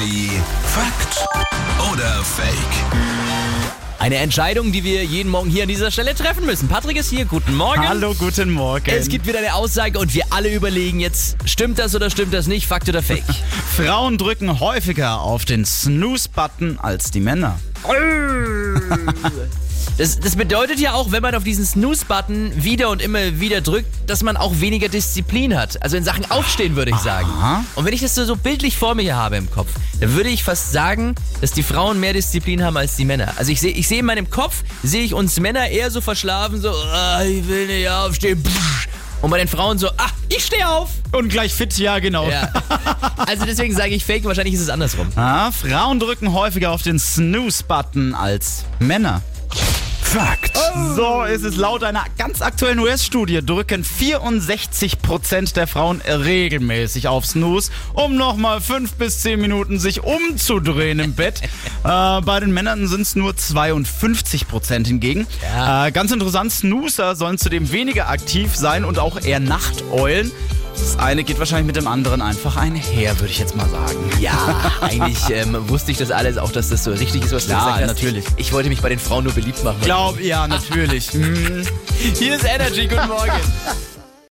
[0.00, 0.30] Energy
[0.64, 1.26] Fakt
[1.92, 2.54] oder Fake?
[3.98, 6.68] Eine Entscheidung, die wir jeden Morgen hier an dieser Stelle treffen müssen.
[6.68, 7.86] Patrick ist hier, guten Morgen.
[7.86, 8.88] Hallo, guten Morgen.
[8.88, 12.46] Es gibt wieder eine Aussage und wir alle überlegen jetzt, stimmt das oder stimmt das
[12.46, 13.24] nicht, Fakt oder Fake?
[13.76, 17.58] Frauen drücken häufiger auf den Snooze-Button als die Männer.
[20.00, 23.88] Das, das bedeutet ja auch, wenn man auf diesen Snooze-Button wieder und immer wieder drückt,
[24.06, 25.82] dass man auch weniger Disziplin hat.
[25.82, 27.28] Also in Sachen Aufstehen würde ich sagen.
[27.28, 27.64] Aha.
[27.74, 29.68] Und wenn ich das so, so bildlich vor mir habe im Kopf,
[30.00, 33.34] dann würde ich fast sagen, dass die Frauen mehr Disziplin haben als die Männer.
[33.36, 36.62] Also ich sehe ich sehe in meinem Kopf, sehe ich uns Männer eher so verschlafen,
[36.62, 38.42] so, ah, ich will nicht aufstehen.
[39.22, 40.90] Und bei den Frauen so, ah, ich stehe auf.
[41.12, 42.28] Und gleich fit, ja, genau.
[42.28, 42.48] Ja.
[43.26, 45.08] Also deswegen sage ich Fake, wahrscheinlich ist es andersrum.
[45.16, 49.22] Ah, Frauen drücken häufiger auf den Snooze-Button als Männer.
[50.10, 50.58] Fakt.
[50.96, 57.70] So ist es laut einer ganz aktuellen US-Studie drücken 64% der Frauen regelmäßig auf Snooze,
[57.92, 61.42] um nochmal 5 bis 10 Minuten sich umzudrehen im Bett.
[61.84, 65.28] äh, bei den Männern sind es nur 52% hingegen.
[65.42, 65.86] Ja.
[65.86, 70.32] Äh, ganz interessant, Snoozer sollen zudem weniger aktiv sein und auch eher Nachteulen.
[70.74, 73.96] Das eine geht wahrscheinlich mit dem anderen einfach einher, würde ich jetzt mal sagen.
[74.18, 77.52] Ja, eigentlich ähm, wusste ich das alles, auch dass das so richtig ist, was du
[77.52, 77.86] Ja, gesagt hast.
[77.88, 78.24] natürlich.
[78.36, 79.78] Ich, ich wollte mich bei den Frauen nur beliebt machen.
[79.82, 81.10] Glaub, ja, natürlich.
[81.20, 81.66] Hm.
[82.18, 83.32] Hier ist Energy, guten Morgen.